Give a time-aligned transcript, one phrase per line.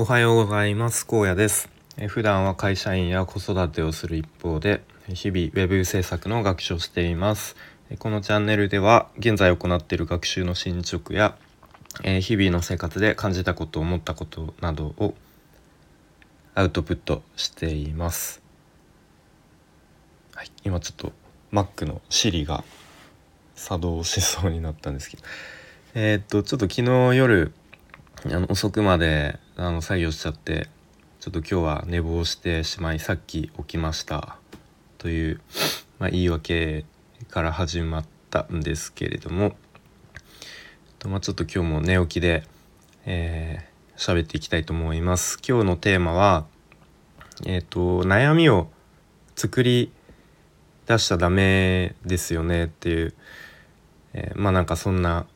[0.00, 1.04] おはようございます。
[1.04, 1.68] 高野です。
[2.06, 7.56] 普段は会社員や子育てをする一方で日々ウェブ制作の学習をしています。
[7.98, 11.36] このチャンネルでは現在行っている学習の進捗や
[12.20, 15.14] 日々の生活で感じたこと思ったことなどを
[16.54, 18.40] アウトプットしています。
[20.36, 21.12] はい、今ちょっと
[21.50, 22.62] Mac の Siri が
[23.56, 25.24] 作動しそうになったんですけど。
[25.94, 27.52] えー、っとちょっと昨日夜
[28.26, 30.68] あの遅くまであの作業しちゃって
[31.20, 34.36] ちょっと今日は寝坊してしまいさっき起きました。
[34.98, 35.40] という、
[35.98, 36.84] まあ、言い訳
[37.28, 39.56] から始まったんですけれども。
[41.00, 42.44] と、まあ、ちょっと今日も寝起きで
[43.10, 45.38] えー、喋っていきたいと思います。
[45.46, 46.44] 今日のテーマは
[47.46, 48.68] えっ、ー、と悩みを
[49.34, 49.90] 作り
[50.86, 52.66] 出しちゃダメですよね。
[52.66, 53.14] っていう、
[54.12, 55.26] えー、まあなんかそんな、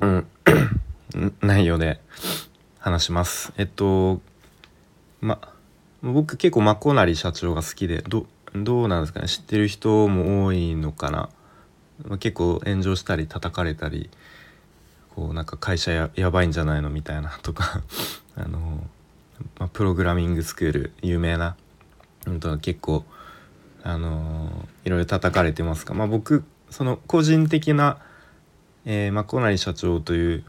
[0.00, 0.26] うん、
[1.42, 2.00] 内容で。
[2.84, 3.50] 話します。
[3.56, 4.20] えっと
[5.22, 5.40] ま
[6.02, 9.26] 僕結構マコナリ社長が好きでどどうなんですかね？
[9.26, 11.30] 知ってる人も多いのかな、
[12.06, 14.10] ま、結構炎上したり叩かれたり
[15.16, 16.90] こうなんか会社ややばいんじゃないの？
[16.90, 17.80] みたいな とか
[18.36, 18.86] あの、
[19.58, 21.56] ま、プログラミングスクール有名な
[22.26, 23.02] 本当は結構
[23.82, 27.96] あのいろいろ叩かれてますが、まあ、僕その個人的な、
[28.84, 30.44] えー、まあ、小成社長という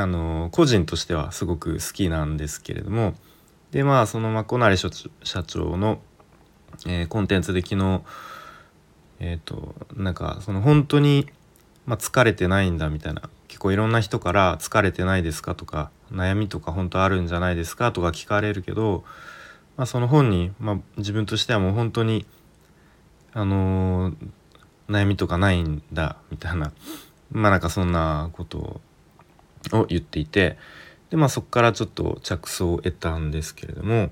[0.00, 3.14] あの個人としてはすごく好きなんですけれども
[3.70, 4.90] でまあそのまこなり社
[5.44, 6.00] 長の、
[6.86, 8.02] えー、コンテンツで昨日
[9.20, 11.28] えっ、ー、となんかその本当に、
[11.86, 19.04] まあ、疲れてないんだみたいな結構いろんな人から「疲れてないですか?」とか「悩みとか本当あるんじゃないですか?」とか聞かれるけど
[19.76, 22.24] まあ、その本に、まあ、自分としてはもう本当に
[23.32, 24.16] あのー、
[24.88, 26.72] 悩みとかないんだみたいな
[27.30, 28.80] まあなんかそんなことを
[29.72, 30.56] を言っていて
[31.10, 34.10] でまあそこからちょっと着想を得たんですけれども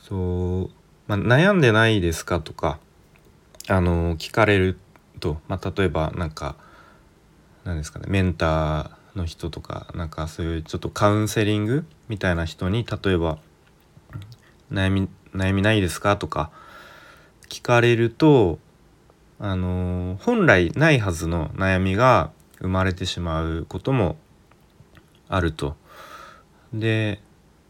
[0.00, 0.70] そう、
[1.06, 2.78] まあ、悩んでないですかとか
[3.68, 4.76] あの、聞かれる
[5.20, 6.56] と、まあ、例えばなんか
[7.64, 13.38] 何ですかねメンターの人とかなんかそういうちょっとカウンセリングみたいな人に例えば
[14.72, 16.50] 悩み悩みないですか?」とか
[17.48, 18.58] 聞かれると
[19.38, 24.16] あの本来ないはずの悩みが生まれてしまうことも
[25.32, 25.76] あると。
[26.74, 27.20] で、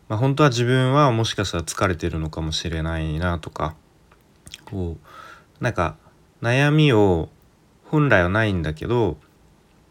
[0.09, 3.75] まあ、本当は自分はもしかしたら疲れてるのかもしれないなとか
[4.65, 4.97] こ
[5.61, 5.97] うなんか
[6.43, 7.29] 悩みを
[7.87, 9.17] 本来はないんだけど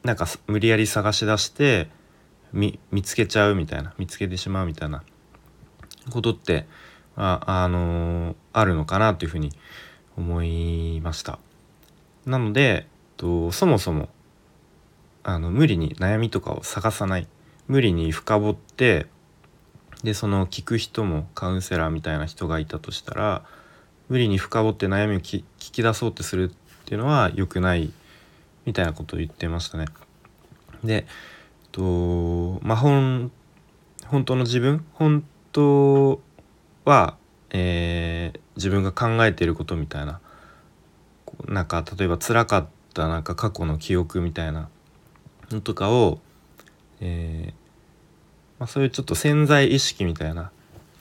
[0.04, 1.90] なんか無理やり探し出して
[2.54, 5.04] 見つけちゃうみたいな見つけてしまうみたいな
[6.10, 6.68] ことって
[7.16, 9.52] あ、あのー、あるのかなというふうに
[10.18, 11.40] 思いました。
[12.26, 14.10] なのでとそもそも
[15.24, 17.28] あの無理に悩みとかを探さない
[17.72, 19.08] 無理に深掘って
[20.04, 23.46] でその聞く人もカウンセラーみたいな人がいたとしたら
[24.10, 27.94] 無理に深掘って悩みを聞き出そうってするっていうのは良くない
[28.66, 29.86] みたいなことを言ってましたね。
[30.84, 31.08] で
[31.72, 33.32] とまあ本
[34.06, 34.86] 本当の自分？
[34.92, 36.20] 本当
[36.84, 37.16] は、
[37.52, 40.20] えー、自分が考えていることみたいな
[41.48, 44.68] なんか例えば辛かったなんか過去の記憶みたいな
[45.52, 46.20] のとかを、
[47.00, 47.61] えー
[48.62, 50.52] まあ、そういうちょっと潜在意識みたいな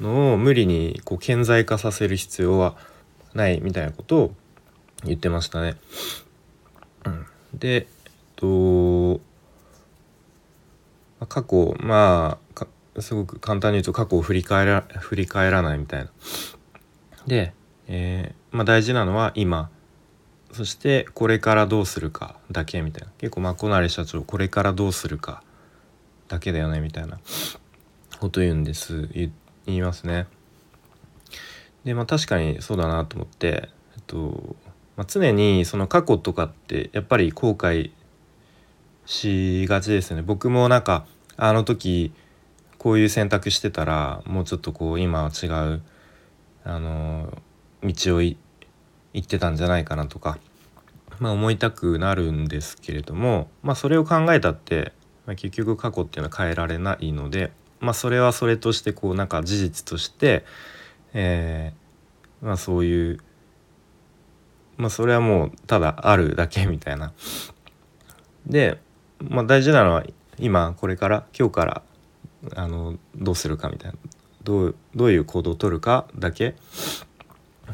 [0.00, 2.74] のを無理にこう顕在化させる必要は
[3.34, 4.34] ないみたいなことを
[5.04, 5.76] 言ってましたね。
[7.04, 7.84] うん、で、えっ
[8.36, 9.20] と、
[11.26, 16.10] 過去まあすごく簡単に言うと過去を振り返ら振り返らないみたいな。
[17.26, 17.52] で、
[17.88, 19.68] えー、まあ、大事なのは今
[20.52, 25.42] そしてこれからどうするかだけみたいな結構まこなれ社長これからどうするか
[26.30, 27.18] だけだよねみたいな
[28.20, 29.32] こと言うんです言
[29.66, 30.26] いますね。
[31.84, 34.56] でまあ確かにそうだなと思って、えっと
[34.96, 37.90] まあ、常にその過去とかってやっぱり後悔
[39.06, 40.22] しがちですよね。
[40.22, 41.04] 僕もなんか
[41.36, 42.12] あの時
[42.78, 45.82] こういう選択してたらもうちょっとこう今は違う
[46.62, 47.36] あの
[47.82, 48.36] 道を行
[49.18, 50.38] ってたんじゃないかなとか、
[51.18, 54.92] まあ、思いたくなるんですけれども、まあ、それを考えたって、
[55.30, 60.44] まあ、結局過去っていうのは変えられないので、まあ、それはそれとしてこうなんか事実として、
[61.14, 63.20] えー、まあ、そういう、
[64.76, 67.12] まあ、それはもうただあるだけみたいな。
[68.44, 68.80] で、
[69.20, 70.04] まあ、大事なのは
[70.36, 71.82] 今これから今日から
[72.56, 73.98] あのどうするかみたいな
[74.42, 76.56] どうどういう行動をとるかだけ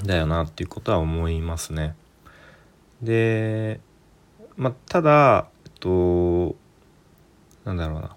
[0.05, 1.95] だよなっていうことは思いますね。
[3.01, 3.81] で
[4.59, 6.66] まあただえっと
[7.67, 8.17] なんだろうな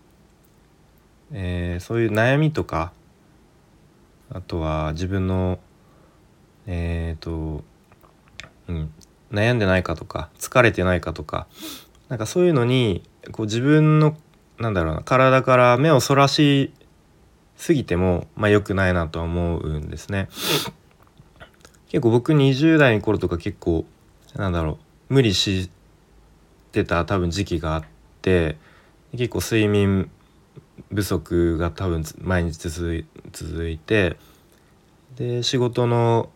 [1.32, 2.92] えー、そういう悩みとか
[4.32, 5.60] あとは自分の
[6.66, 7.64] えっ、ー、と、
[8.68, 8.92] うん、
[9.32, 11.48] 悩んでないかとか疲れてないかとか
[12.10, 14.16] なんかそういうのにこう自分の
[14.60, 16.72] なんだろうな体から目をそらし
[17.58, 20.30] すぎてもまあ良くないなとは思うんですね。
[21.90, 23.86] 結構僕20代の頃とか結構
[24.36, 24.78] なんだろ
[25.10, 25.70] う無理し
[26.72, 27.84] てた多分時期があっ
[28.22, 28.58] て
[29.12, 30.10] 結構睡眠
[30.94, 34.18] 不足が多分毎日続いて
[35.16, 36.30] で仕事の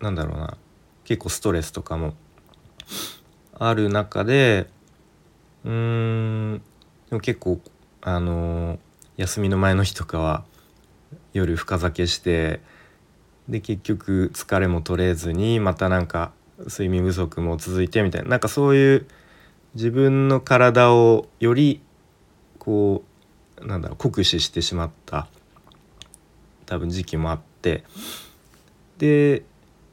[0.00, 0.56] なんだろうな
[1.04, 2.14] 結構ストレスとかも
[3.58, 4.68] ある中で
[5.64, 5.72] うー
[6.54, 6.62] ん
[7.10, 7.60] でも結構
[8.02, 8.78] あの
[9.16, 10.44] 休みの前の日とかは
[11.32, 12.60] 夜深酒して
[13.48, 19.06] で結局疲れも取れずにまたなんか睡眠不足も続いてみたいななんかそういう
[19.74, 21.80] 自分の体をより
[22.58, 23.04] こ
[23.60, 25.28] うなんだろう酷使してしまった
[26.66, 27.84] 多分時期もあって
[28.98, 29.42] で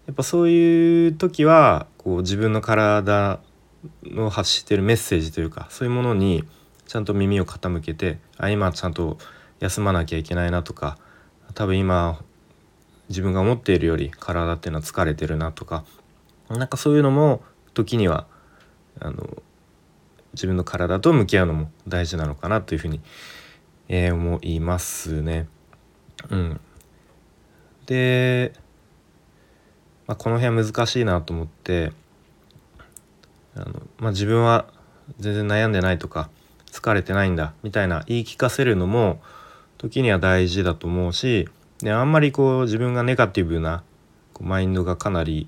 [0.07, 3.39] やっぱそういう時はこう自分の体
[4.03, 6.43] の発してるメッセージというかそういうものに
[6.87, 9.17] ちゃんと耳を傾けてあ今ちゃんと
[9.59, 10.97] 休まなきゃいけないなとか
[11.53, 12.19] 多分今
[13.09, 15.85] 自分が思っているより体っていうのは疲れてるなとか
[16.49, 17.41] なんかそういうのも
[17.73, 18.27] 時には
[18.99, 19.41] あの
[20.35, 23.01] 自分の体と向き合うのも大事なのかなというふうに、
[23.87, 25.47] えー、思いますね。
[26.29, 26.59] うん、
[27.85, 28.53] で、
[30.07, 31.91] まあ、この辺は難しいなと思って
[33.55, 34.67] あの、まあ、自分は
[35.19, 36.29] 全然悩んでないとか
[36.71, 39.21] 疲れてないんだみたいな言い聞かせるのも
[39.77, 41.47] 時には大事だと思うし
[41.79, 43.83] であんまりこう自分がネガティブな
[44.33, 45.47] こうマインドがかなり、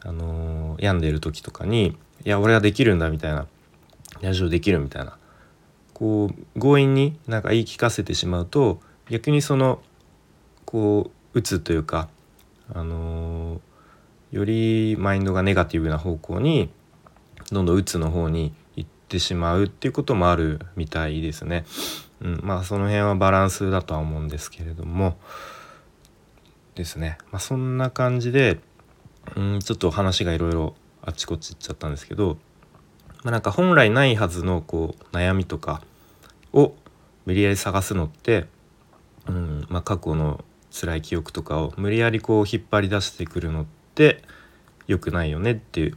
[0.00, 3.46] あのー、病んでいる時とかに「いや俺はできるんだ」みたいな
[4.22, 5.16] 「ラジオできる」みたいな。
[5.94, 8.80] こう強引になんか言い聞かせてしまうと
[9.10, 9.82] 逆にその
[10.64, 12.08] こう打つというか、
[12.72, 16.70] あのー、よりマインドがネガティブな方向に
[17.50, 21.64] どんどん打つの方に行ってしまうっていうこともあるみたいですね。
[22.20, 25.18] うん、まあその辺はバランスだとは思うんですけれども。
[26.78, 28.60] ですね、まあ、そんな感じで
[29.34, 32.38] うんちょっと話がいろいろあっちこっち行っちゃったんですけど、
[33.22, 35.82] まあ、なんか本来ないはずのこう悩みとか
[36.52, 36.74] を
[37.26, 38.46] 無理やり探すのって、
[39.26, 44.22] うんまあ、過去の辛い記憶とかを無理やりこう引っ張り出してくるのって
[44.86, 45.96] 良くないよねっていう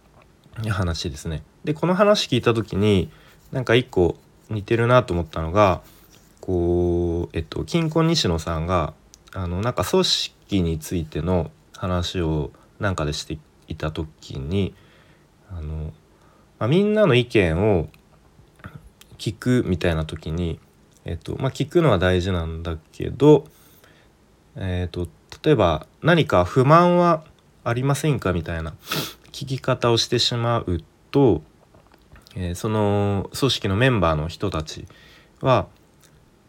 [0.70, 1.42] 話ですね。
[1.64, 3.10] でこの話聞いた時に
[3.52, 4.16] なんか一個
[4.48, 5.82] 似てるなと思ったのが
[6.40, 8.94] こうえっと金婚西野さんが
[9.32, 13.38] あのなんか組織についての話をなんかでして
[13.68, 14.74] いた時に
[15.52, 15.92] あの、
[16.60, 17.88] まあ、みんなの意見を
[19.18, 20.60] 聞くみたいな時に、
[21.04, 23.46] えっとまあ、聞くのは大事なんだけど、
[24.54, 25.08] えっと、
[25.42, 27.24] 例えば何か不満は
[27.64, 28.74] ありませんかみたいな
[29.32, 30.80] 聞き方をしてしまう
[31.10, 31.42] と
[32.36, 34.86] えー、その組織のメンバーの人たち
[35.40, 35.66] は、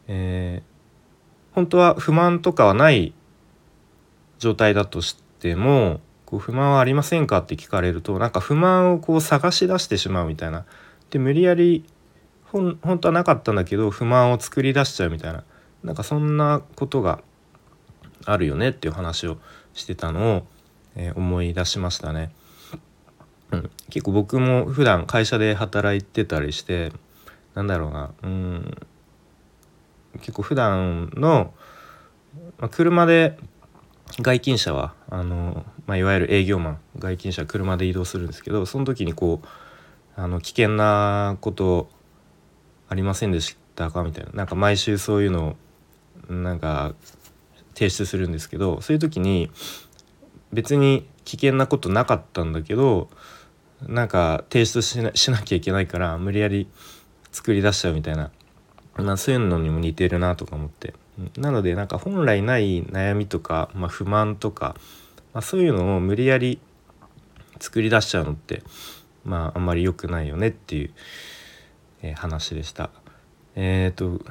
[0.08, 3.13] えー、本当は不満とかはない
[4.40, 10.66] 状態だとしてもこう不満はありませんかって聞かれるとなんか不満をこう探し出してしまうみたいな。
[11.10, 11.83] で無理やり
[12.45, 15.44] 本当はなかったんだけど不満を作り出しちゃうみたいな。
[15.83, 17.22] なんかそんなことが
[18.25, 19.38] あるよねっていう話を
[19.74, 20.48] してたのを、
[20.96, 22.32] えー、思い出しましたね。
[23.51, 26.94] うん、結構僕も普段会社で働いてたりして
[27.55, 28.13] なんだろうな。
[28.24, 28.77] うん。
[30.20, 31.53] 結構普段の、
[32.58, 33.38] まあ、車で
[34.20, 39.48] 外勤車はあの、まあ、いわゆる営業マン外勤車車で移動するんですけどその時にこう
[40.15, 41.89] あの危険なこと
[42.89, 44.32] ありませんでしたかみたいな。
[44.34, 45.56] なんか毎週そういうの
[46.30, 46.94] をなんか
[47.74, 49.50] 提出するんですけどそういう時に
[50.51, 53.10] 別に危険なことなかったんだけど
[53.88, 56.68] なんか提出しなしなきゃいけないから無理やり
[57.32, 58.32] 作り出しちゃうみたいな、
[58.98, 60.94] まあ、そういうのにも似てるなとか思って。
[61.38, 64.75] なのでなんか本来ない悩みとか、まあ、不満とか、
[65.34, 66.60] まあ、そういうのを無理やり
[67.60, 68.63] 作り出しちゃうのって
[69.24, 70.92] まああんまり良くないよねっていう、
[72.01, 72.90] えー、話でした。
[73.56, 74.24] えっ、ー、と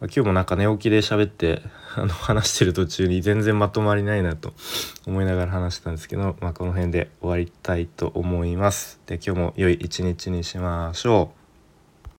[0.00, 1.60] 今日もなんか寝起きで喋って
[1.96, 4.54] あの話してる途中に全然まとまりないなと
[5.06, 9.00] 思いながら話したんですけど、まあ、この辺で終わりたいと思います。
[9.06, 11.37] で今日も良い一日にしましょう。